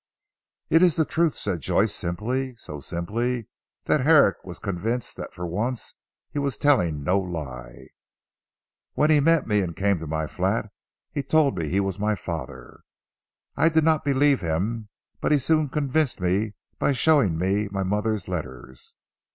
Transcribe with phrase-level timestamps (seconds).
[0.71, 3.47] "It is the truth," said Joyce simply, so simply
[3.83, 5.93] that Herrick was convinced that for once
[6.31, 7.89] he was telling no lie.
[8.93, 10.71] "When he met me and came to my flat,
[11.11, 12.79] he told me he was my father.
[13.55, 18.27] I did not believe him, but he soon convinced me by showing me my mother's
[18.27, 18.95] letters.